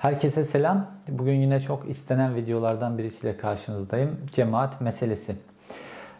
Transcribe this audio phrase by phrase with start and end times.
[0.00, 0.86] Herkese selam.
[1.08, 4.16] Bugün yine çok istenen videolardan birisiyle karşınızdayım.
[4.30, 5.36] Cemaat meselesi.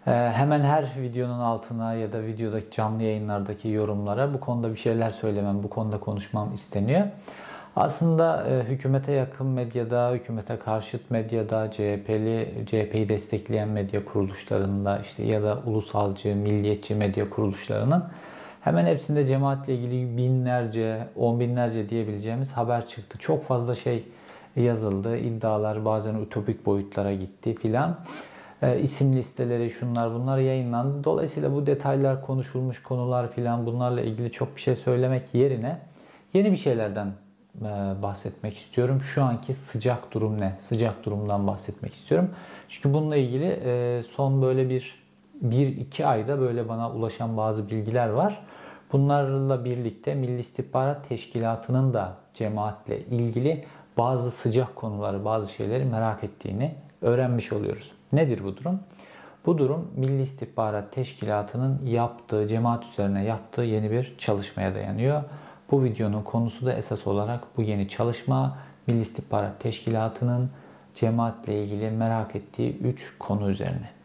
[0.07, 5.11] Ee, hemen her videonun altına ya da videodaki canlı yayınlardaki yorumlara bu konuda bir şeyler
[5.11, 7.07] söylemem, bu konuda konuşmam isteniyor.
[7.77, 15.43] Aslında e, hükümete yakın medyada, hükümete karşıt medyada, CHP'li, CHP'yi destekleyen medya kuruluşlarında işte ya
[15.43, 18.05] da ulusalcı, milliyetçi medya kuruluşlarının
[18.61, 23.19] Hemen hepsinde cemaatle ilgili binlerce, on binlerce diyebileceğimiz haber çıktı.
[23.19, 24.05] Çok fazla şey
[24.57, 25.17] yazıldı.
[25.17, 27.99] İddialar bazen ütopik boyutlara gitti filan.
[28.63, 31.05] E, isim listeleri şunlar bunlar yayınlandı.
[31.05, 35.79] Dolayısıyla bu detaylar konuşulmuş konular filan bunlarla ilgili çok bir şey söylemek yerine
[36.35, 37.13] yeni bir şeylerden
[37.61, 37.63] e,
[38.03, 39.03] bahsetmek istiyorum.
[39.03, 40.53] Şu anki sıcak durum ne?
[40.69, 42.31] Sıcak durumdan bahsetmek istiyorum.
[42.69, 45.01] Çünkü bununla ilgili e, son böyle bir
[45.41, 48.43] bir iki ayda böyle bana ulaşan bazı bilgiler var.
[48.93, 53.65] Bunlarla birlikte Milli İstihbarat Teşkilatı'nın da cemaatle ilgili
[53.99, 57.93] bazı sıcak konuları, bazı şeyleri merak ettiğini öğrenmiş oluyoruz.
[58.13, 58.81] Nedir bu durum?
[59.47, 65.23] Bu durum Milli İstihbarat Teşkilatı'nın yaptığı, cemaat üzerine yaptığı yeni bir çalışmaya dayanıyor.
[65.71, 70.51] Bu videonun konusu da esas olarak bu yeni çalışma Milli İstihbarat Teşkilatı'nın
[70.95, 74.00] cemaatle ilgili merak ettiği 3 konu üzerine.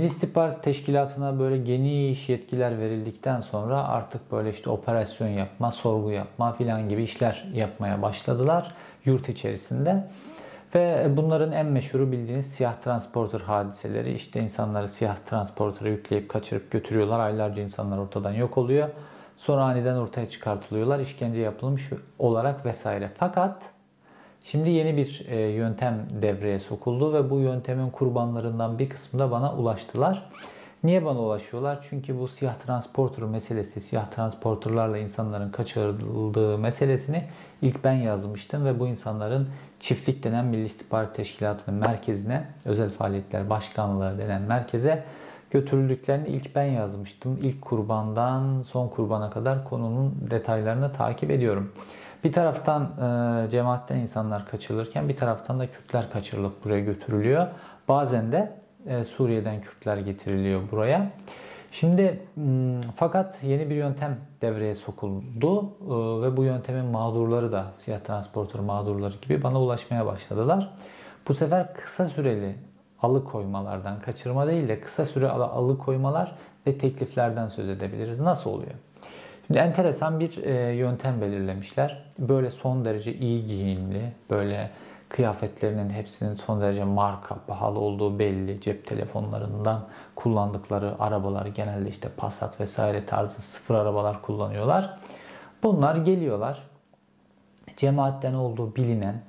[0.00, 6.52] Milli İstihbarat Teşkilatı'na böyle geniş yetkiler verildikten sonra artık böyle işte operasyon yapma, sorgu yapma
[6.52, 10.08] filan gibi işler yapmaya başladılar yurt içerisinde.
[10.74, 14.12] Ve bunların en meşhuru bildiğiniz siyah transporter hadiseleri.
[14.12, 17.20] İşte insanları siyah transporter'a yükleyip kaçırıp götürüyorlar.
[17.20, 18.88] Aylarca insanlar ortadan yok oluyor.
[19.36, 21.00] Sonra aniden ortaya çıkartılıyorlar.
[21.00, 23.10] işkence yapılmış olarak vesaire.
[23.18, 23.62] Fakat
[24.44, 29.54] Şimdi yeni bir e, yöntem devreye sokuldu ve bu yöntemin kurbanlarından bir kısmı da bana
[29.54, 30.28] ulaştılar.
[30.84, 31.86] Niye bana ulaşıyorlar?
[31.90, 37.24] Çünkü bu siyah transporter meselesi, siyah transporterlarla insanların kaçırıldığı meselesini
[37.62, 39.48] ilk ben yazmıştım ve bu insanların
[39.80, 45.04] çiftlik denen Milli İstihbarat Teşkilatı'nın merkezine, özel faaliyetler başkanlığı denen merkeze
[45.50, 47.38] götürüldüklerini ilk ben yazmıştım.
[47.42, 51.72] İlk kurbandan son kurbana kadar konunun detaylarını takip ediyorum.
[52.24, 57.46] Bir taraftan e, cemaatten insanlar kaçırılırken bir taraftan da Kürtler kaçırılıp buraya götürülüyor.
[57.88, 58.52] Bazen de
[58.86, 61.10] e, Suriye'den Kürtler getiriliyor buraya.
[61.72, 62.22] Şimdi
[62.96, 69.14] fakat yeni bir yöntem devreye sokuldu e, ve bu yöntemin mağdurları da siyah transporter mağdurları
[69.22, 70.74] gibi bana ulaşmaya başladılar.
[71.28, 72.54] Bu sefer kısa süreli
[73.02, 76.34] alıkoymalardan, kaçırma değil de kısa süre alıkoymalar
[76.66, 78.20] ve tekliflerden söz edebiliriz.
[78.20, 78.74] Nasıl oluyor?
[79.58, 82.04] Enteresan bir e, yöntem belirlemişler.
[82.18, 84.70] Böyle son derece iyi giyimli, böyle
[85.08, 88.60] kıyafetlerinin hepsinin son derece marka, pahalı olduğu belli.
[88.60, 94.96] Cep telefonlarından kullandıkları arabalar genelde işte Passat vesaire tarzı sıfır arabalar kullanıyorlar.
[95.62, 96.62] Bunlar geliyorlar.
[97.76, 99.22] Cemaatten olduğu bilinen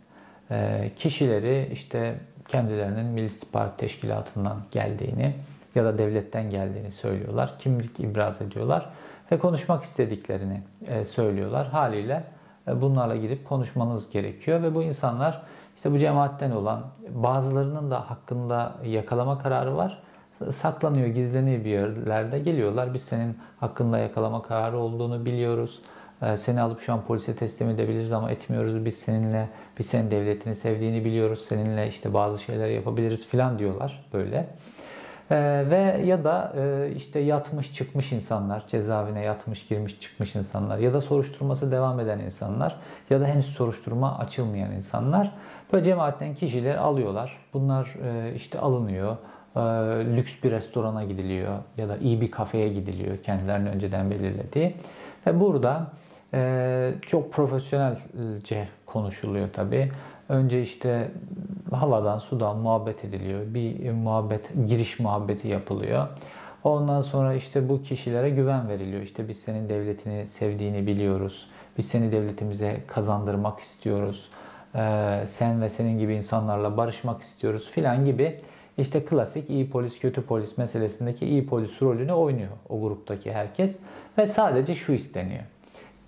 [0.52, 5.36] e, kişileri işte kendilerinin Milli İstihbarat Teşkilatı'ndan geldiğini
[5.76, 7.59] ya da devletten geldiğini söylüyorlar.
[7.59, 8.90] Kimlik ibraz ediyorlar
[9.31, 11.68] ve konuşmak istediklerini e, söylüyorlar.
[11.68, 12.24] Haliyle
[12.68, 15.42] e, bunlarla gidip konuşmanız gerekiyor ve bu insanlar
[15.75, 20.03] işte bu cemaatten olan bazılarının da hakkında yakalama kararı var.
[20.52, 22.40] Saklanıyor, gizleniyor bir yerlerde.
[22.40, 22.94] Geliyorlar.
[22.94, 25.81] Biz senin hakkında yakalama kararı olduğunu biliyoruz.
[26.22, 28.86] E, seni alıp şu an polise teslim edebiliriz ama etmiyoruz.
[28.86, 29.50] Biz seninle,
[29.80, 31.46] biz senin devletini sevdiğini biliyoruz.
[31.50, 34.47] Seninle işte bazı şeyler yapabiliriz filan diyorlar böyle.
[35.31, 40.94] Ee, ve ya da e, işte yatmış çıkmış insanlar, cezaevine yatmış girmiş çıkmış insanlar ya
[40.94, 42.75] da soruşturması devam eden insanlar
[43.09, 45.31] ya da henüz soruşturma açılmayan insanlar
[45.74, 47.38] böyle cemaatten kişiler alıyorlar.
[47.53, 49.18] Bunlar e, işte alınıyor.
[49.56, 49.59] E,
[50.16, 54.75] lüks bir restorana gidiliyor ya da iyi bir kafeye gidiliyor kendilerini önceden belirlediği.
[55.28, 55.91] Ve burada
[56.34, 59.91] e, çok profesyonelce konuşuluyor tabii.
[60.31, 61.12] Önce işte
[61.72, 63.42] havadan sudan muhabbet ediliyor.
[63.53, 66.08] Bir muhabbet, giriş muhabbeti yapılıyor.
[66.64, 69.02] Ondan sonra işte bu kişilere güven veriliyor.
[69.02, 71.47] İşte biz senin devletini sevdiğini biliyoruz.
[71.78, 74.29] Biz seni devletimize kazandırmak istiyoruz.
[74.76, 78.38] Ee, sen ve senin gibi insanlarla barışmak istiyoruz filan gibi
[78.78, 83.79] işte klasik iyi polis kötü polis meselesindeki iyi polis rolünü oynuyor o gruptaki herkes.
[84.17, 85.44] Ve sadece şu isteniyor.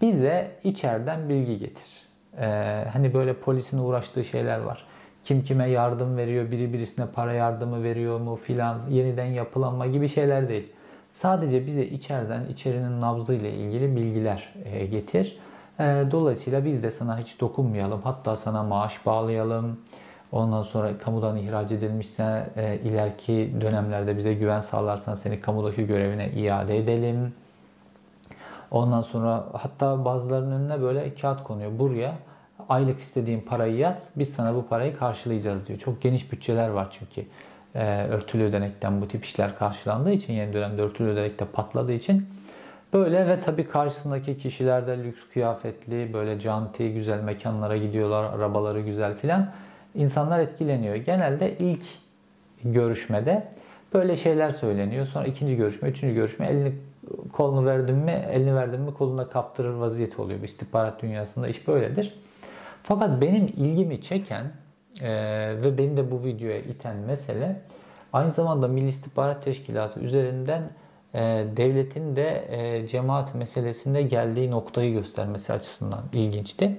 [0.01, 2.02] Bize içeriden bilgi getir.
[2.39, 4.85] Ee, hani böyle polisin uğraştığı şeyler var.
[5.23, 10.49] Kim kime yardım veriyor, biri birisine para yardımı veriyor mu filan, yeniden yapılanma gibi şeyler
[10.49, 10.71] değil.
[11.09, 15.37] Sadece bize içeriden, içerinin nabzıyla ilgili bilgiler e, getir.
[15.79, 18.01] E, dolayısıyla biz de sana hiç dokunmayalım.
[18.01, 19.79] Hatta sana maaş bağlayalım.
[20.31, 26.77] Ondan sonra kamudan ihraç edilmişse e, ileriki dönemlerde bize güven sağlarsan seni kamudaki görevine iade
[26.77, 27.33] edelim.
[28.73, 31.79] Ondan sonra hatta bazılarının önüne böyle kağıt konuyor.
[31.79, 32.15] Buraya
[32.69, 34.09] aylık istediğin parayı yaz.
[34.15, 35.79] Biz sana bu parayı karşılayacağız diyor.
[35.79, 37.29] Çok geniş bütçeler var çünkü.
[37.75, 42.27] E, örtülü ödenekten bu tip işler karşılandığı için yeni dönemde örtülü ödenekte patladığı için
[42.93, 49.17] böyle ve tabii karşısındaki kişiler de lüks kıyafetli böyle canti güzel mekanlara gidiyorlar arabaları güzel
[49.17, 49.51] filan
[49.95, 50.95] insanlar etkileniyor.
[50.95, 51.83] Genelde ilk
[52.63, 53.47] görüşmede
[53.93, 55.05] böyle şeyler söyleniyor.
[55.05, 56.73] Sonra ikinci görüşme, üçüncü görüşme elini
[57.33, 60.41] kolunu verdim mi, elini verdim mi koluna kaptırır vaziyeti oluyor.
[60.41, 62.19] Bu istihbarat dünyasında iş böyledir.
[62.83, 64.45] Fakat benim ilgimi çeken
[65.01, 65.11] e,
[65.63, 67.61] ve beni de bu videoya iten mesele
[68.13, 70.69] aynı zamanda Milli İstihbarat Teşkilatı üzerinden
[71.13, 76.77] e, devletin de e, cemaat meselesinde geldiği noktayı göstermesi açısından ilginçti.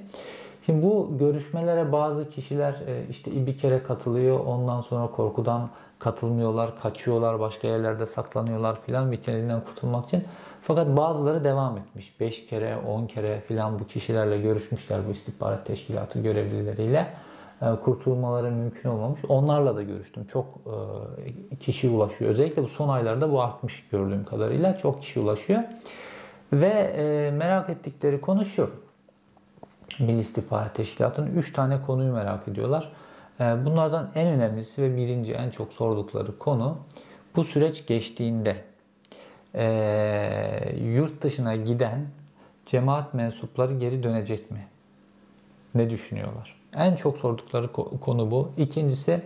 [0.67, 4.41] Şimdi bu görüşmelere bazı kişiler e, işte bir kere katılıyor.
[4.41, 5.71] Ondan sonra korkudan
[6.05, 10.25] katılmıyorlar, kaçıyorlar, başka yerlerde saklanıyorlar filan vitrininden kurtulmak için.
[10.63, 12.21] Fakat bazıları devam etmiş.
[12.21, 17.15] 5 kere, 10 kere filan bu kişilerle görüşmüşler bu istihbarat teşkilatı görevlileriyle.
[17.63, 19.21] E, kurtulmaları mümkün olmamış.
[19.29, 20.25] Onlarla da görüştüm.
[20.25, 20.47] Çok
[21.53, 22.31] e, kişi ulaşıyor.
[22.31, 24.77] Özellikle bu son aylarda bu artmış gördüğüm kadarıyla.
[24.77, 25.63] Çok kişi ulaşıyor.
[26.53, 28.71] Ve merak ettikleri konu şu.
[29.99, 32.93] Milli İstihbarat Teşkilatı'nın 3 tane konuyu merak ediyorlar.
[33.41, 36.79] Ee, bunlardan en önemlisi ve birinci en çok sordukları konu
[37.37, 38.57] bu süreç geçtiğinde
[39.55, 42.07] e, yurt dışına giden
[42.67, 44.67] cemaat mensupları geri dönecek mi?
[45.75, 46.61] Ne düşünüyorlar?
[46.77, 48.53] En çok sordukları konu bu.
[48.57, 49.21] İkincisi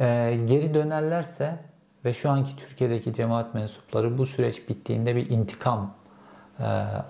[0.00, 1.58] e, geri dönerlerse
[2.04, 5.94] ve şu anki Türkiye'deki cemaat mensupları bu süreç bittiğinde bir intikam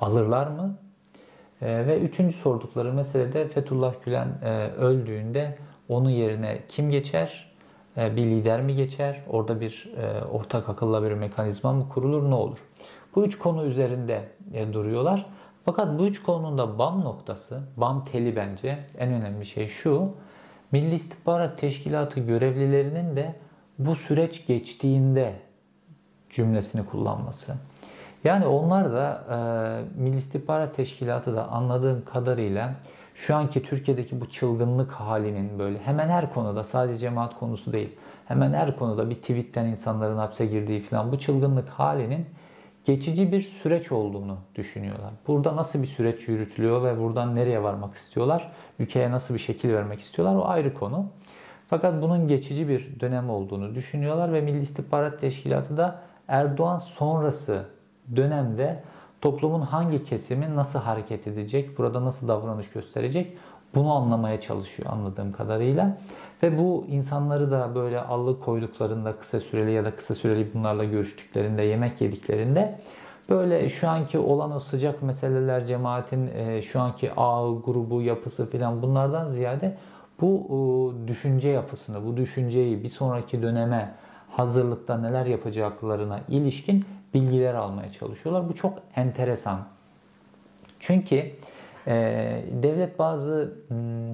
[0.00, 0.76] alırlar mı?
[1.62, 5.58] Ve üçüncü sordukları mesele de Fethullah Gülen e, öldüğünde
[5.88, 7.52] onun yerine kim geçer?
[7.96, 9.22] E, bir lider mi geçer?
[9.28, 12.30] Orada bir e, ortak akılla bir mekanizma mı kurulur?
[12.30, 12.58] Ne olur?
[13.14, 15.26] Bu üç konu üzerinde e, duruyorlar.
[15.64, 20.10] Fakat bu üç konunun da BAM noktası, BAM teli bence en önemli şey şu.
[20.72, 23.34] Milli İstihbarat Teşkilatı görevlilerinin de
[23.78, 25.32] bu süreç geçtiğinde
[26.30, 27.54] cümlesini kullanması.
[28.24, 32.74] Yani onlar da e, Milli İstihbarat Teşkilatı da anladığım kadarıyla
[33.16, 37.90] şu anki Türkiye'deki bu çılgınlık halinin böyle hemen her konuda sadece cemaat konusu değil
[38.26, 42.26] hemen her konuda bir tweetten insanların hapse girdiği falan bu çılgınlık halinin
[42.84, 45.10] geçici bir süreç olduğunu düşünüyorlar.
[45.26, 48.52] Burada nasıl bir süreç yürütülüyor ve buradan nereye varmak istiyorlar?
[48.78, 50.36] Ülkeye nasıl bir şekil vermek istiyorlar?
[50.36, 51.06] O ayrı konu.
[51.68, 57.64] Fakat bunun geçici bir dönem olduğunu düşünüyorlar ve Milli İstihbarat Teşkilatı da Erdoğan sonrası
[58.16, 58.82] dönemde
[59.26, 63.36] toplumun hangi kesimi nasıl hareket edecek, burada nasıl davranış gösterecek
[63.74, 65.98] bunu anlamaya çalışıyor anladığım kadarıyla.
[66.42, 71.62] Ve bu insanları da böyle allı koyduklarında kısa süreli ya da kısa süreli bunlarla görüştüklerinde,
[71.62, 72.78] yemek yediklerinde
[73.28, 78.82] böyle şu anki olan o sıcak meseleler cemaatin e, şu anki ağ, grubu, yapısı filan
[78.82, 79.76] bunlardan ziyade
[80.20, 83.94] bu e, düşünce yapısını, bu düşünceyi bir sonraki döneme
[84.30, 86.84] hazırlıkta neler yapacaklarına ilişkin
[87.16, 88.48] bilgiler almaya çalışıyorlar.
[88.48, 89.58] Bu çok enteresan.
[90.80, 91.16] Çünkü
[91.86, 91.94] e,
[92.62, 94.10] devlet bazı hmm,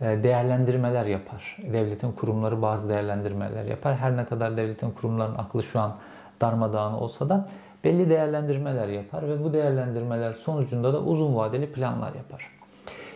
[0.00, 1.56] e, değerlendirmeler yapar.
[1.62, 3.96] Devletin kurumları bazı değerlendirmeler yapar.
[3.96, 5.96] Her ne kadar devletin kurumlarının aklı şu an
[6.40, 7.48] darmadağın olsa da
[7.84, 12.50] belli değerlendirmeler yapar ve bu değerlendirmeler sonucunda da uzun vadeli planlar yapar.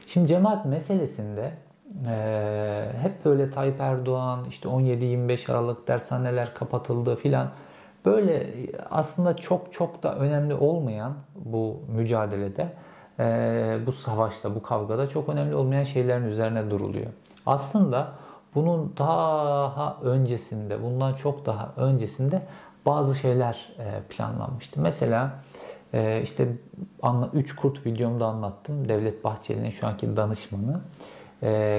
[0.07, 1.53] Şimdi cemaat meselesinde
[2.09, 7.49] e, hep böyle Tayyip Erdoğan işte 17-25 Aralık dershaneler kapatıldı filan
[8.07, 8.47] Böyle
[8.91, 12.73] aslında çok çok da önemli olmayan bu mücadelede,
[13.87, 17.07] bu savaşta, bu kavgada çok önemli olmayan şeylerin üzerine duruluyor.
[17.47, 18.13] Aslında
[18.55, 22.43] bunun daha öncesinde, bundan çok daha öncesinde
[22.87, 23.73] bazı şeyler
[24.09, 24.81] planlanmıştı.
[24.81, 25.31] Mesela
[26.23, 26.49] işte
[27.33, 28.89] 3 kurt videomda anlattım.
[28.89, 30.81] Devlet Bahçeli'nin şu anki danışmanı.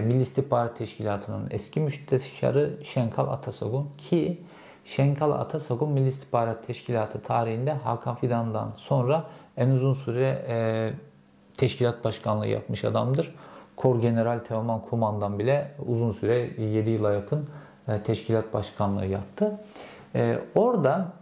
[0.03, 4.41] Milli İstihbarat Teşkilatı'nın eski müsteşarı Şenkal Atasogun ki
[4.87, 9.23] Şenkal Atasagun Milli İstihbarat Teşkilatı tarihinde Hakan Fidan'dan sonra
[9.57, 10.57] en uzun süre e,
[11.57, 13.35] teşkilat başkanlığı yapmış adamdır.
[13.75, 17.49] Kor General Teoman Kumandan bile uzun süre 7 yıla yakın
[17.87, 19.59] e, teşkilat başkanlığı yaptı.
[20.15, 21.13] E, orada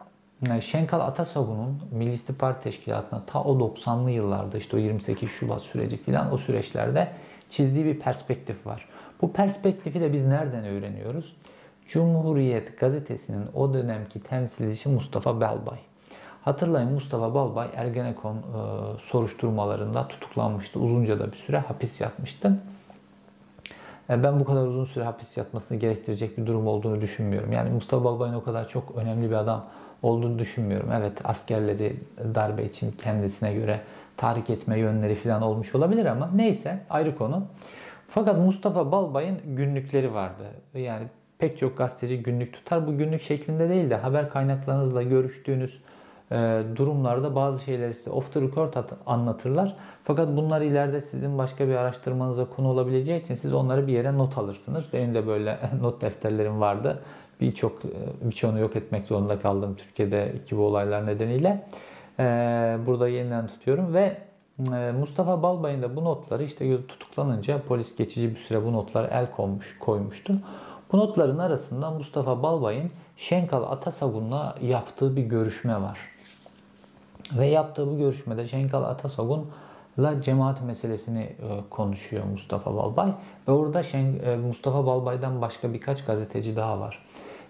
[0.51, 5.97] e, Şenkal Atasagun'un Milli İstihbarat Teşkilatı'na ta o 90'lı yıllarda işte o 28 Şubat süreci
[5.97, 7.11] filan o süreçlerde
[7.49, 8.89] çizdiği bir perspektif var.
[9.21, 11.35] Bu perspektifi de biz nereden öğreniyoruz?
[11.87, 15.79] Cumhuriyet gazetesinin o dönemki temsilcisi Mustafa Balbay.
[16.41, 18.41] Hatırlayın Mustafa Balbay Ergenekon e,
[18.99, 20.79] soruşturmalarında tutuklanmıştı.
[20.79, 22.59] Uzunca da bir süre hapis yatmıştı.
[24.09, 27.51] e, ben bu kadar uzun süre hapis yatmasını gerektirecek bir durum olduğunu düşünmüyorum.
[27.51, 29.65] Yani Mustafa Balbay'ın o kadar çok önemli bir adam
[30.03, 30.91] olduğunu düşünmüyorum.
[30.91, 31.99] Evet askerleri
[32.35, 33.81] darbe için kendisine göre
[34.17, 37.43] tahrik etme yönleri falan olmuş olabilir ama neyse ayrı konu.
[38.07, 40.43] Fakat Mustafa Balbay'ın günlükleri vardı.
[40.73, 41.07] Yani
[41.45, 42.87] pek çok gazeteci günlük tutar.
[42.87, 45.81] Bu günlük şeklinde değil de haber kaynaklarınızla görüştüğünüz
[46.31, 48.73] e, durumlarda bazı şeyleri size off the record
[49.05, 49.75] anlatırlar.
[50.03, 54.37] Fakat bunlar ileride sizin başka bir araştırmanıza konu olabileceği için siz onları bir yere not
[54.37, 54.85] alırsınız.
[54.93, 57.03] Benim de böyle not defterlerim vardı.
[57.41, 57.89] Birçok e,
[58.21, 61.67] birçoğunu yok etmek zorunda kaldım Türkiye'deki bu olaylar nedeniyle.
[62.19, 62.23] E,
[62.85, 64.17] burada yeniden tutuyorum ve
[64.99, 69.79] Mustafa Balbay'ın da bu notları işte tutuklanınca polis geçici bir süre bu notları el koymuş,
[69.79, 70.33] koymuştu.
[70.95, 75.99] Bu notların arasında Mustafa Balbay'ın Şenkal Atasagun'la yaptığı bir görüşme var.
[77.37, 81.35] Ve yaptığı bu görüşmede Şenkal Atasagun'la cemaat meselesini e,
[81.69, 83.13] konuşuyor Mustafa Balbay.
[83.47, 87.05] Ve orada Şen, e, Mustafa Balbay'dan başka birkaç gazeteci daha var.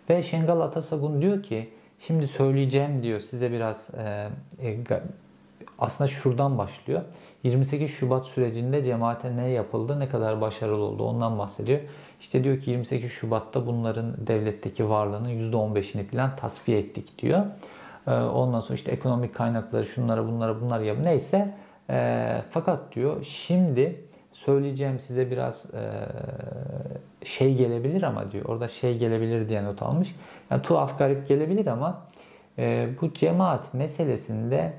[0.10, 4.84] Ve Şengal Atasagun diyor ki şimdi söyleyeceğim diyor size biraz e, e,
[5.80, 7.02] aslında şuradan başlıyor.
[7.44, 11.80] 28 Şubat sürecinde cemaate ne yapıldı, ne kadar başarılı oldu ondan bahsediyor.
[12.22, 17.46] İşte diyor ki 28 Şubat'ta bunların devletteki varlığının %15'ini falan tasfiye ettik diyor.
[18.08, 21.54] Ee, ondan sonra işte ekonomik kaynakları şunlara bunlara bunlar yap neyse.
[21.90, 28.46] E, fakat diyor şimdi söyleyeceğim size biraz e, şey gelebilir ama diyor.
[28.46, 30.16] Orada şey gelebilir diye not almış.
[30.52, 32.06] Yani tuhaf garip gelebilir ama
[32.58, 34.74] e, bu cemaat meselesinde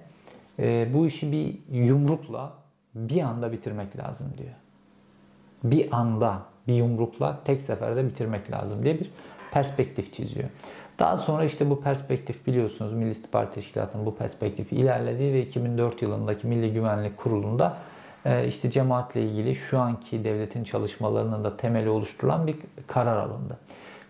[0.59, 2.53] e, bu işi bir yumrukla
[2.95, 4.55] bir anda bitirmek lazım diyor.
[5.65, 9.11] Bir anda bir yumrukla tek seferde bitirmek lazım diye bir
[9.53, 10.49] perspektif çiziyor.
[10.99, 16.47] Daha sonra işte bu perspektif biliyorsunuz Milli İstihbarat Teşkilatı'nın bu perspektifi ilerlediği ve 2004 yılındaki
[16.47, 17.77] Milli Güvenlik Kurulu'nda
[18.25, 23.59] e, işte cemaatle ilgili şu anki devletin çalışmalarının da temeli oluşturulan bir karar alındı.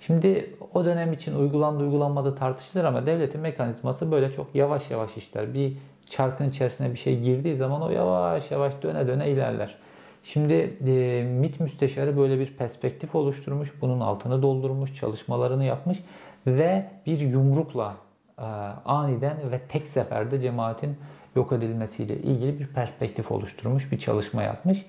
[0.01, 5.55] Şimdi o dönem için uygulandı uygulanmadı tartışılır ama devletin mekanizması böyle çok yavaş yavaş işler.
[5.55, 5.77] Bir
[6.11, 9.77] çarkın içerisine bir şey girdiği zaman o yavaş yavaş döne döne ilerler.
[10.25, 10.55] Şimdi
[10.87, 15.99] e, MİT müsteşarı böyle bir perspektif oluşturmuş, bunun altını doldurmuş, çalışmalarını yapmış
[16.47, 17.95] ve bir yumrukla
[18.39, 18.43] e,
[18.85, 20.97] aniden ve tek seferde cemaatin
[21.37, 24.87] yok edilmesiyle ilgili bir perspektif oluşturmuş, bir çalışma yapmış.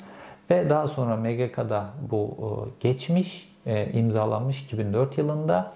[0.52, 5.74] Ve daha sonra MGK'da bu e, geçmiş, e, imzalanmış 2004 yılında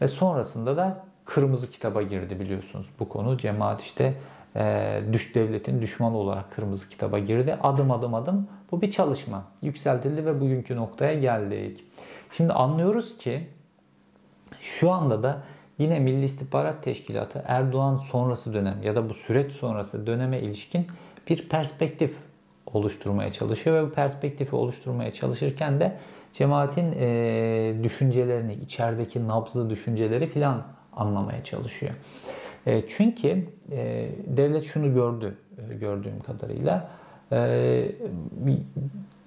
[0.00, 3.38] ve sonrasında da kırmızı kitaba girdi biliyorsunuz bu konu.
[3.38, 4.14] Cemaat işte
[4.56, 7.58] e, düş devletin düşmanı olarak kırmızı kitaba girdi.
[7.62, 9.44] Adım adım adım bu bir çalışma.
[9.62, 11.84] Yükseltildi ve bugünkü noktaya geldik.
[12.30, 13.48] Şimdi anlıyoruz ki
[14.60, 15.42] şu anda da
[15.78, 20.86] yine Milli İstihbarat Teşkilatı Erdoğan sonrası dönem ya da bu süreç sonrası döneme ilişkin
[21.28, 22.16] bir perspektif
[22.66, 25.98] oluşturmaya çalışıyor ve bu perspektifi oluşturmaya çalışırken de
[26.32, 31.92] cemaatin e, düşüncelerini, içerideki nabzlı düşünceleri filan anlamaya çalışıyor.
[32.66, 36.90] E, çünkü e, devlet şunu gördü e, gördüğüm kadarıyla.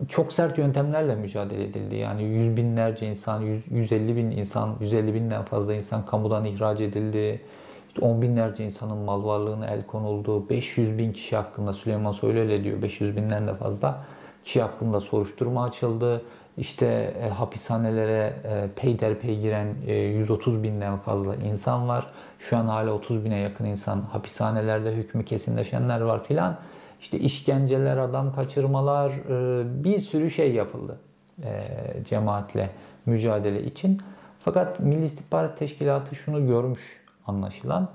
[0.08, 1.96] Çok sert yöntemlerle mücadele edildi.
[1.96, 7.42] Yani yüz binlerce insan, 100, 150 bin insan, 150 binden fazla insan kamudan ihraç edildi.
[7.88, 10.50] İşte on binlerce insanın mal varlığına el konuldu.
[10.50, 12.82] 500 bin kişi hakkında Süleyman Soylu öyle diyor.
[12.82, 14.04] 500 binden de fazla
[14.44, 16.22] kişi hakkında soruşturma açıldı.
[16.58, 22.08] İşte e, hapishanelere e, peyderpey giren e, 130 binden fazla insan var.
[22.40, 26.58] Şu an hala 30 bine yakın insan hapishanelerde hükmü kesinleşenler var filan.
[27.02, 31.00] İşte işkenceler, adam kaçırmalar, e, bir sürü şey yapıldı
[31.44, 31.68] e,
[32.06, 32.70] cemaatle
[33.06, 34.02] mücadele için.
[34.40, 37.90] Fakat Milli İstihbarat Teşkilatı şunu görmüş anlaşılan.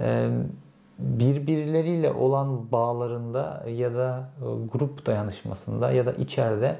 [0.00, 0.28] E,
[0.98, 4.30] birbirleriyle olan bağlarında ya da
[4.72, 6.76] grup dayanışmasında ya da içeride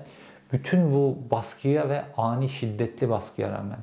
[0.53, 3.79] bütün bu baskıya ve ani şiddetli baskıya rağmen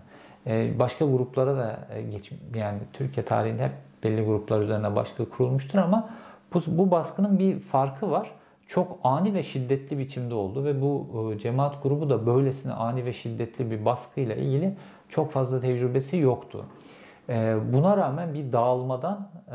[0.79, 1.79] başka gruplara da
[2.12, 3.72] geç yani Türkiye tarihinde hep
[4.03, 6.10] belli gruplar üzerine baskı kurulmuştur ama
[6.53, 8.31] bu, bu baskının bir farkı var.
[8.67, 13.13] Çok ani ve şiddetli biçimde oldu ve bu e, cemaat grubu da böylesine ani ve
[13.13, 14.75] şiddetli bir baskıyla ilgili
[15.10, 16.65] çok fazla tecrübesi yoktu.
[17.29, 19.53] E, buna rağmen bir dağılmadan e,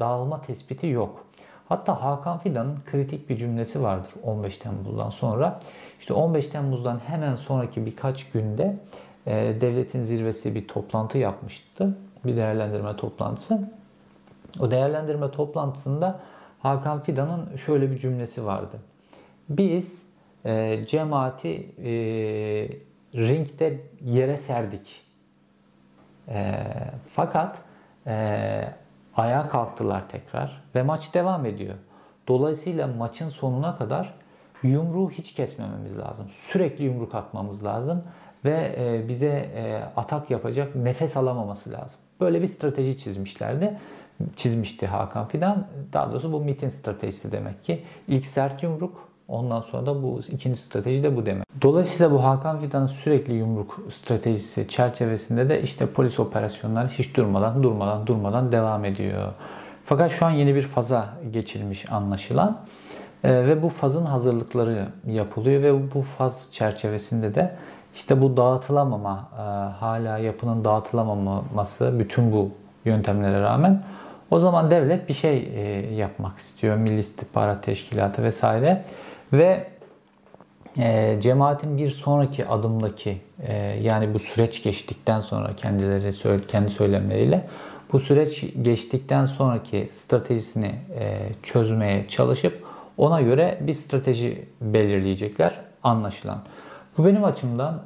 [0.00, 1.24] dağılma tespiti yok.
[1.68, 5.60] Hatta Hakan Fidan'ın kritik bir cümlesi vardır 15 Temmuz'dan sonra.
[6.02, 8.76] İşte 15 Temmuz'dan hemen sonraki birkaç günde
[9.60, 11.96] devletin zirvesi bir toplantı yapmıştı.
[12.24, 13.68] Bir değerlendirme toplantısı.
[14.60, 16.20] O değerlendirme toplantısında
[16.58, 18.76] Hakan Fidan'ın şöyle bir cümlesi vardı.
[19.48, 20.02] Biz
[20.44, 21.92] e, cemaati e,
[23.14, 25.02] ringde yere serdik.
[26.28, 26.64] E,
[27.12, 27.58] fakat
[28.06, 28.74] e,
[29.16, 31.74] ayağa kalktılar tekrar ve maç devam ediyor.
[32.28, 34.14] Dolayısıyla maçın sonuna kadar
[34.62, 36.26] yumruğu hiç kesmememiz lazım.
[36.30, 38.02] Sürekli yumruk atmamız lazım
[38.44, 42.00] ve e, bize e, atak yapacak nefes alamaması lazım.
[42.20, 43.78] Böyle bir strateji çizmişlerdi.
[44.36, 45.66] Çizmişti Hakan Fidan.
[45.92, 47.82] Daha doğrusu bu MIT'in stratejisi demek ki.
[48.08, 51.46] İlk sert yumruk, ondan sonra da bu ikinci strateji de bu demek.
[51.62, 58.06] Dolayısıyla bu Hakan Fidan'ın sürekli yumruk stratejisi çerçevesinde de işte polis operasyonları hiç durmadan durmadan
[58.06, 59.32] durmadan devam ediyor.
[59.84, 62.60] Fakat şu an yeni bir faza geçilmiş anlaşılan.
[63.24, 67.56] Ee, ve bu fazın hazırlıkları yapılıyor ve bu faz çerçevesinde de
[67.94, 69.42] işte bu dağıtılamama, e,
[69.80, 72.50] hala yapının dağıtılamaması bütün bu
[72.84, 73.82] yöntemlere rağmen
[74.30, 76.76] o zaman devlet bir şey e, yapmak istiyor.
[76.76, 78.84] Milli İstihbarat Teşkilatı vesaire
[79.32, 79.66] ve
[80.78, 83.18] e, cemaatin bir sonraki adımdaki
[83.82, 87.46] yani bu süreç geçtikten sonra kendileri kendi söylemleriyle
[87.92, 90.74] bu süreç geçtikten sonraki stratejisini
[91.42, 92.61] çözmeye çalışıp
[93.02, 96.38] ona göre bir strateji belirleyecekler anlaşılan.
[96.98, 97.82] Bu benim açımdan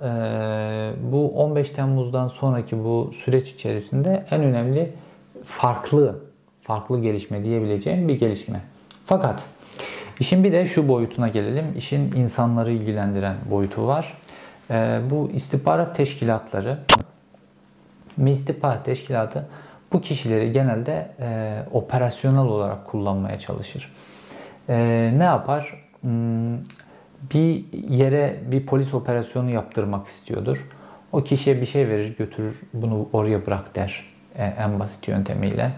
[1.12, 4.92] bu 15 Temmuz'dan sonraki bu süreç içerisinde en önemli
[5.44, 6.20] farklı
[6.62, 8.60] farklı gelişme diyebileceğim bir gelişme.
[9.06, 9.44] Fakat
[10.20, 11.64] işin bir de şu boyutuna gelelim.
[11.76, 14.18] İşin insanları ilgilendiren boyutu var.
[15.10, 16.78] Bu istihbarat teşkilatları
[18.26, 19.46] İstihbarat Teşkilatı
[19.92, 23.92] bu kişileri genelde e, operasyonel olarak kullanmaya çalışır.
[24.68, 24.76] E,
[25.16, 25.88] ne yapar?
[26.00, 26.56] Hmm,
[27.34, 30.68] bir yere bir polis operasyonu yaptırmak istiyordur.
[31.12, 34.04] O kişiye bir şey verir, götürür, bunu oraya bırak der
[34.34, 35.72] e, en basit yöntemiyle.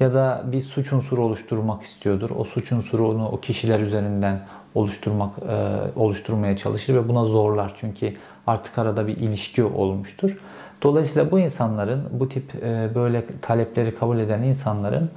[0.00, 2.30] Ya da bir suç unsuru oluşturmak istiyordur.
[2.38, 4.40] O suç unsurunu o kişiler üzerinden
[4.74, 7.72] oluşturmak e, oluşturmaya çalışır ve buna zorlar.
[7.76, 8.14] Çünkü
[8.46, 10.38] artık arada bir ilişki olmuştur.
[10.82, 15.10] Dolayısıyla bu insanların, bu tip e, böyle talepleri kabul eden insanların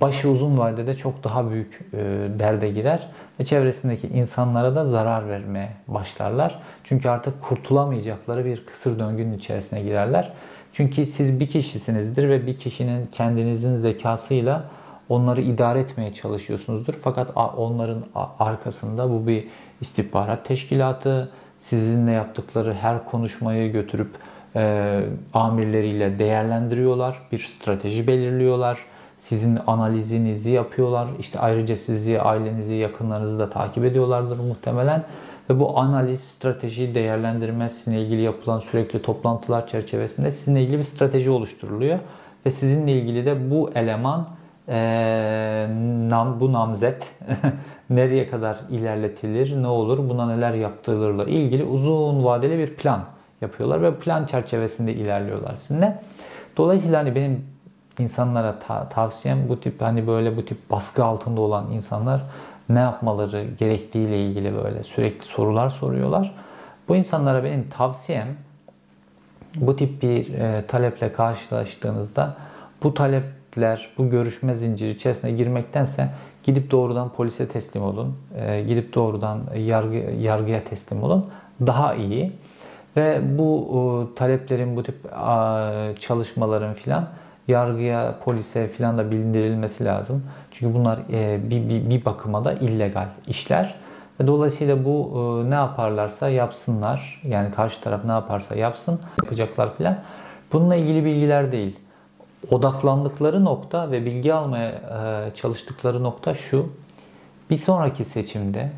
[0.00, 1.92] başı uzun vadede çok daha büyük
[2.38, 3.08] derde girer
[3.40, 6.58] ve çevresindeki insanlara da zarar vermeye başlarlar.
[6.84, 10.32] Çünkü artık kurtulamayacakları bir kısır döngünün içerisine girerler.
[10.72, 14.64] Çünkü siz bir kişisinizdir ve bir kişinin kendinizin zekasıyla
[15.08, 16.94] onları idare etmeye çalışıyorsunuzdur.
[17.02, 18.04] Fakat onların
[18.38, 19.48] arkasında bu bir
[19.80, 24.10] istihbarat teşkilatı, sizinle yaptıkları her konuşmayı götürüp
[24.58, 27.18] e, amirleriyle değerlendiriyorlar.
[27.32, 28.78] Bir strateji belirliyorlar.
[29.18, 31.08] Sizin analizinizi yapıyorlar.
[31.18, 35.02] İşte ayrıca sizi, ailenizi, yakınlarınızı da takip ediyorlardır muhtemelen.
[35.50, 41.30] Ve bu analiz, strateji, değerlendirme sizinle ilgili yapılan sürekli toplantılar çerçevesinde sizinle ilgili bir strateji
[41.30, 41.98] oluşturuluyor.
[42.46, 44.28] Ve sizinle ilgili de bu eleman
[44.68, 44.78] e,
[46.08, 47.14] nam, bu namzet
[47.90, 53.94] nereye kadar ilerletilir, ne olur, buna neler yaptırılırla ilgili uzun vadeli bir plan yapıyorlar ve
[53.94, 56.00] plan çerçevesinde ilerliyorlar sizinle.
[56.56, 57.44] Dolayısıyla hani benim
[57.98, 62.20] insanlara ta- tavsiyem bu tip hani böyle bu tip baskı altında olan insanlar
[62.68, 66.34] ne yapmaları gerektiğiyle ilgili böyle sürekli sorular soruyorlar.
[66.88, 68.28] Bu insanlara benim tavsiyem
[69.56, 72.36] bu tip bir e, taleple karşılaştığınızda
[72.82, 76.08] bu talepler, bu görüşme zinciri içerisine girmektense
[76.42, 78.16] gidip doğrudan polise teslim olun.
[78.36, 81.26] E, gidip doğrudan yargı, yargıya teslim olun.
[81.66, 82.32] Daha iyi.
[82.98, 84.96] Ve bu e, taleplerin, bu tip
[86.00, 87.08] çalışmaların filan
[87.48, 90.22] yargıya, polise filan da bildirilmesi lazım.
[90.50, 93.74] Çünkü bunlar e, bir, bir, bir bakıma da illegal işler.
[94.26, 97.20] Dolayısıyla bu e, ne yaparlarsa yapsınlar.
[97.24, 99.98] Yani karşı taraf ne yaparsa yapsın, yapacaklar filan.
[100.52, 101.78] Bununla ilgili bilgiler değil.
[102.50, 104.74] Odaklandıkları nokta ve bilgi almaya
[105.34, 106.72] çalıştıkları nokta şu.
[107.50, 108.70] Bir sonraki seçimde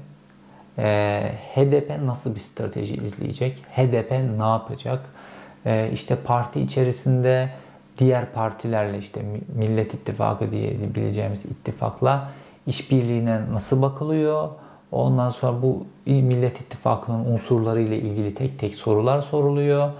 [0.78, 3.59] e, HDP nasıl bir strateji izleyecek?
[3.76, 5.00] HDP ne yapacak?
[5.66, 7.50] E, işte parti içerisinde
[7.98, 9.22] diğer partilerle işte
[9.54, 12.30] Millet İttifakı diye bileceğimiz ittifakla
[12.66, 14.48] işbirliğine nasıl bakılıyor?
[14.92, 19.90] Ondan sonra bu Millet İttifakı'nın unsurları ile ilgili tek tek sorular soruluyor.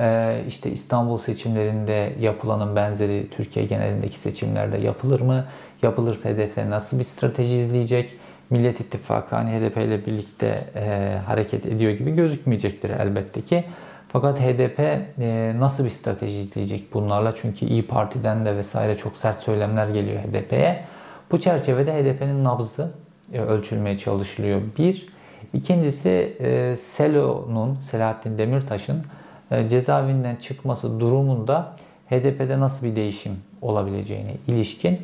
[0.00, 5.44] Ee, işte İstanbul seçimlerinde yapılanın benzeri Türkiye genelindeki seçimlerde yapılır mı?
[5.82, 8.19] Yapılırsa HDP nasıl bir strateji izleyecek?
[8.50, 13.64] Millet İttifakı hani HDP ile birlikte e, hareket ediyor gibi gözükmeyecektir elbette ki.
[14.08, 17.34] Fakat HDP e, nasıl bir strateji izleyecek bunlarla?
[17.34, 20.84] Çünkü İyi Parti'den de vesaire çok sert söylemler geliyor HDP'ye.
[21.30, 22.90] Bu çerçevede HDP'nin nabzı
[23.32, 24.60] e, ölçülmeye çalışılıyor.
[24.78, 25.08] Bir.
[25.54, 29.02] İkincisi e, Selo'nun, Selahattin Demirtaş'ın
[29.50, 31.76] e, cezaevinden çıkması durumunda
[32.10, 33.32] HDP'de nasıl bir değişim
[33.62, 34.98] olabileceğine ilişkin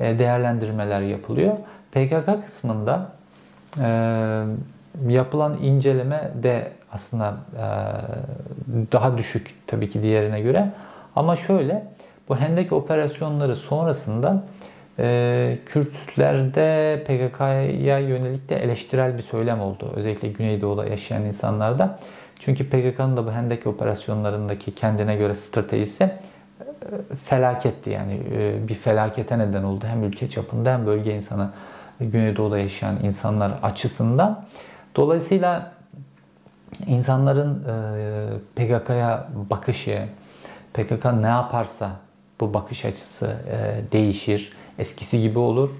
[0.00, 1.56] e, değerlendirmeler yapılıyor.
[1.92, 3.12] PKK kısmında
[3.80, 3.88] e,
[5.08, 7.64] yapılan inceleme de aslında e,
[8.92, 10.70] daha düşük tabii ki diğerine göre.
[11.16, 11.86] Ama şöyle
[12.28, 14.42] bu Hendek operasyonları sonrasında
[14.98, 19.92] e, Kürtlerde PKK'ya yönelik de eleştirel bir söylem oldu.
[19.96, 21.98] Özellikle Güneydoğu'da yaşayan insanlarda.
[22.38, 27.90] Çünkü PKK'nın da bu Hendek operasyonlarındaki kendine göre stratejisi e, felaketti.
[27.90, 29.84] Yani e, bir felakete neden oldu.
[29.86, 31.50] Hem ülke çapında hem bölge insanı,
[32.00, 34.44] Güneydoğu'da yaşayan insanlar açısından.
[34.96, 35.72] Dolayısıyla
[36.86, 40.08] insanların e, PKK'ya bakışı,
[40.74, 41.90] PKK ne yaparsa
[42.40, 43.36] bu bakış açısı
[43.92, 45.70] değişir, eskisi gibi olur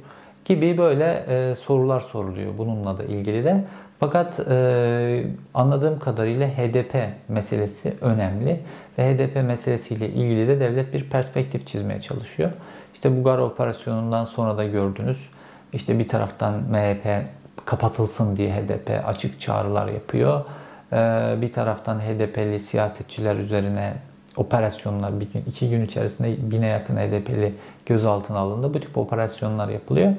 [0.45, 3.65] gibi böyle sorular soruluyor bununla da ilgili de.
[4.01, 6.95] Fakat e, anladığım kadarıyla HDP
[7.29, 8.61] meselesi önemli
[8.99, 12.51] ve HDP meselesiyle ilgili de devlet bir perspektif çizmeye çalışıyor.
[12.95, 15.29] İşte bu Gara operasyonundan sonra da gördünüz.
[15.73, 17.25] İşte bir taraftan MHP
[17.65, 20.45] kapatılsın diye HDP açık çağrılar yapıyor.
[20.93, 23.95] Ee, bir taraftan HDP'li siyasetçiler üzerine
[24.37, 27.55] operasyonlar, bir gün, iki gün içerisinde bine yakın HDP'li
[27.87, 28.75] gözaltına alındı.
[28.75, 30.13] Bu tip operasyonlar yapılıyor.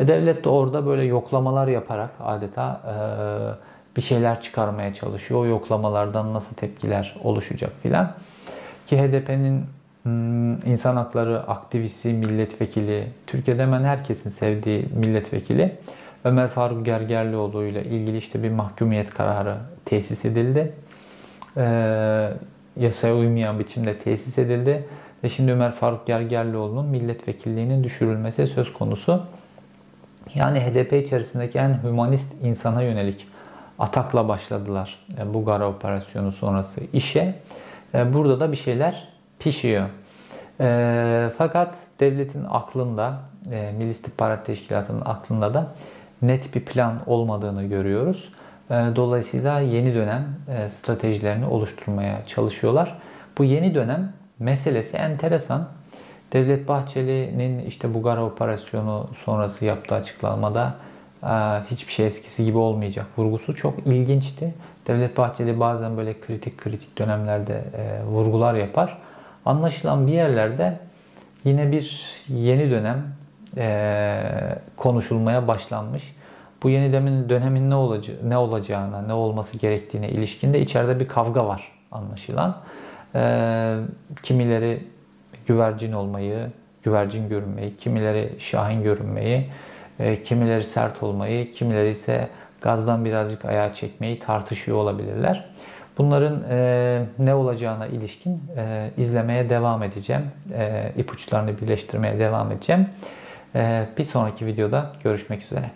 [0.00, 2.80] Ve devlet de orada böyle yoklamalar yaparak adeta
[3.96, 5.40] bir şeyler çıkarmaya çalışıyor.
[5.40, 8.12] O yoklamalardan nasıl tepkiler oluşacak filan.
[8.86, 9.64] Ki HDP'nin
[10.66, 15.78] insan hakları aktivisti, milletvekili, Türkiye'de hemen herkesin sevdiği milletvekili
[16.26, 20.72] Ömer Faruk Gergerlioğlu ile ilgili işte bir mahkumiyet kararı tesis edildi.
[21.56, 22.32] Ee,
[22.76, 24.86] yasaya uymayan biçimde tesis edildi.
[25.24, 29.22] Ve şimdi Ömer Faruk Gergerlioğlu'nun milletvekilliğinin düşürülmesi söz konusu.
[30.34, 33.26] Yani HDP içerisindeki en humanist insana yönelik
[33.78, 37.34] atakla başladılar e, bu Gara operasyonu sonrası işe.
[37.94, 39.88] E, burada da bir şeyler pişiyor.
[40.60, 43.20] E, fakat devletin aklında,
[43.78, 45.72] Milli İstihbarat Teşkilatı'nın aklında da
[46.22, 48.32] net bir plan olmadığını görüyoruz.
[48.70, 50.26] Dolayısıyla yeni dönem
[50.70, 52.98] stratejilerini oluşturmaya çalışıyorlar.
[53.38, 55.68] Bu yeni dönem meselesi enteresan.
[56.32, 60.74] Devlet Bahçeli'nin işte Bugara operasyonu sonrası yaptığı açıklamada
[61.22, 61.26] e,
[61.70, 64.54] hiçbir şey eskisi gibi olmayacak vurgusu çok ilginçti.
[64.86, 68.98] Devlet Bahçeli bazen böyle kritik kritik dönemlerde e, vurgular yapar.
[69.46, 70.78] Anlaşılan bir yerlerde
[71.44, 73.06] yine bir yeni dönem
[73.56, 76.16] e, konuşulmaya başlanmış.
[76.62, 81.46] Bu yeni dönemin, dönemin ne, olacağı, ne olacağına, ne olması gerektiğine ilişkinde içeride bir kavga
[81.46, 82.56] var anlaşılan.
[84.22, 84.84] Kimileri
[85.46, 86.50] güvercin olmayı,
[86.82, 89.50] güvercin görünmeyi, kimileri şahin görünmeyi,
[89.98, 92.28] e, kimileri sert olmayı, kimileri ise
[92.60, 95.50] gazdan birazcık ayağa çekmeyi tartışıyor olabilirler.
[95.98, 100.22] Bunların e, ne olacağına ilişkin e, izlemeye devam edeceğim.
[100.54, 102.86] E, ipuçlarını birleştirmeye devam edeceğim.
[103.54, 105.70] E, bir sonraki videoda görüşmek üzere.